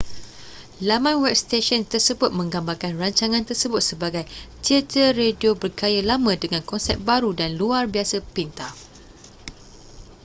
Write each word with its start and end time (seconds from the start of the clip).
laman 0.87 1.15
web 1.23 1.35
stesen 1.43 1.81
tersebut 1.93 2.31
menggambarkan 2.39 2.91
rancangan 3.01 3.45
tersebut 3.49 3.81
sebagai 3.89 4.23
teater 4.65 5.09
radio 5.23 5.51
bergaya 5.61 6.01
lama 6.09 6.33
dengan 6.43 6.61
konsep 6.71 6.95
baru 7.09 7.31
dan 7.39 7.51
luar 7.61 7.83
biasa 7.93 8.17
pintar 8.35 8.73